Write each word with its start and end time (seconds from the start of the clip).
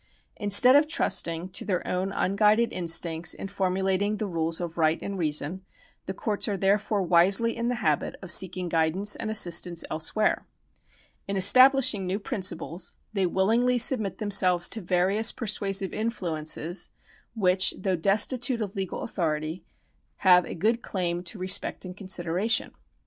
Instead 0.37 0.75
of 0.75 0.87
trusting 0.87 1.49
to 1.49 1.63
their 1.63 1.85
own 1.87 2.11
unguided 2.11 2.73
instincts 2.73 3.35
in 3.35 3.47
formulating 3.47 4.17
the 4.17 4.25
rules 4.25 4.59
of 4.59 4.75
right 4.75 4.99
and 4.99 5.15
reason, 5.19 5.63
the 6.07 6.13
courts 6.15 6.47
are 6.47 6.57
therefore 6.57 7.03
wisely 7.03 7.55
in 7.55 7.67
the 7.67 7.75
habit 7.85 8.15
of 8.19 8.31
seeking 8.31 8.67
guidance 8.67 9.15
and 9.15 9.29
assist 9.29 9.67
ance 9.67 9.83
elsewhere. 9.91 10.47
In 11.27 11.37
establishing 11.37 12.07
new 12.07 12.17
principles, 12.17 12.95
they 13.13 13.27
willingly 13.27 13.77
submit 13.77 14.17
themselves 14.17 14.67
to 14.69 14.81
various 14.81 15.31
persuasive 15.31 15.93
influences 15.93 16.89
which, 17.35 17.75
though 17.77 17.95
destitute 17.95 18.59
of 18.63 18.75
legal 18.75 19.03
authority, 19.03 19.63
have 20.25 20.45
a 20.47 20.55
good 20.55 20.81
claim 20.81 21.21
to 21.25 21.37
respect 21.37 21.85
and 21.85 21.95
consideration. 21.95 22.71